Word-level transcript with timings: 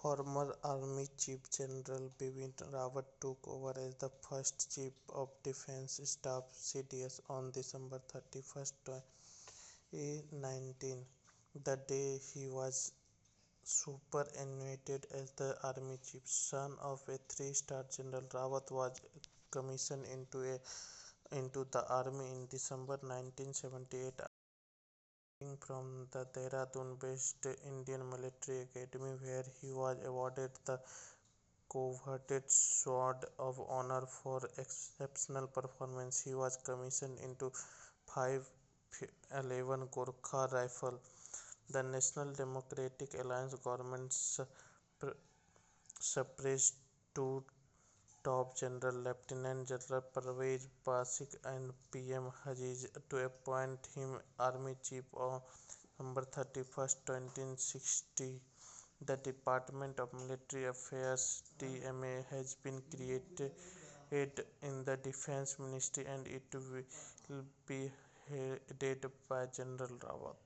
Former 0.00 0.54
Army 0.62 1.08
Chief 1.22 1.40
General 1.50 2.04
Bipin 2.18 2.52
Rawat 2.72 3.06
took 3.20 3.38
over 3.48 3.72
as 3.84 3.94
the 3.96 4.08
first 4.26 4.72
Chief 4.72 4.92
of 5.12 5.28
Defence 5.42 5.98
Staff 6.04 6.44
(CDS) 6.66 7.14
on 7.28 7.50
December 7.50 7.98
thirty-first, 8.12 8.74
twenty 8.84 10.22
nineteen, 10.30 11.04
the 11.64 11.76
day 11.88 12.18
he 12.18 12.46
was 12.48 12.92
superannuated 13.64 15.06
as 15.20 15.32
the 15.32 15.50
Army 15.64 15.98
Chief. 16.08 16.22
Son 16.24 16.76
of 16.80 17.02
a 17.08 17.18
three-star 17.28 17.84
general, 17.90 18.22
Rawat 18.38 18.70
was 18.70 19.00
commissioned 19.50 20.06
into 20.06 21.64
the 21.72 21.84
Army 21.88 22.26
in 22.36 22.46
December 22.46 23.00
nineteen 23.02 23.52
seventy-eight 23.52 24.20
arriving 24.20 24.37
from 25.66 26.06
the 26.12 26.26
Dehradun-based 26.34 27.46
Indian 27.66 28.08
Military 28.10 28.62
Academy, 28.62 29.14
where 29.22 29.44
he 29.60 29.72
was 29.72 29.96
awarded 30.04 30.50
the 30.66 30.80
coveted 31.70 32.50
Sword 32.50 33.24
of 33.38 33.60
Honour 33.60 34.06
for 34.06 34.40
exceptional 34.58 35.46
performance. 35.46 36.22
He 36.24 36.34
was 36.34 36.56
commissioned 36.56 37.18
into 37.20 37.52
Five 38.06 38.48
Eleven 39.32 39.86
Gorkha 39.88 40.50
Rifle. 40.52 40.98
The 41.70 41.82
National 41.82 42.32
Democratic 42.32 43.14
Alliance 43.22 43.54
government 43.54 44.12
suppressed 46.00 46.76
two 47.14 47.44
top 48.28 48.54
General 48.60 48.96
Lieutenant 49.04 49.60
General 49.70 50.02
Praveen 50.14 50.64
Bakshi 50.86 51.26
and 51.50 51.70
P. 51.90 52.00
M. 52.12 52.26
Hariz, 52.40 52.80
to 53.08 53.16
appoint 53.28 53.88
him 53.94 54.10
Army 54.46 54.74
Chief 54.86 55.04
on 55.26 55.40
thirty-first, 56.34 57.06
twenty 57.06 57.46
sixteen. 57.56 58.34
The 59.10 59.16
Department 59.28 59.98
of 60.04 60.12
Military 60.12 60.66
Affairs 60.66 61.24
(DMA) 61.58 62.12
has 62.32 62.54
been 62.66 62.82
created 62.90 64.44
in 64.68 64.84
the 64.84 64.96
Defence 65.08 65.56
Ministry 65.58 66.04
and 66.14 66.26
it 66.26 66.54
will 66.58 67.44
be 67.66 67.80
headed 68.28 69.06
by 69.30 69.46
General 69.60 69.96
Rawat. 70.06 70.38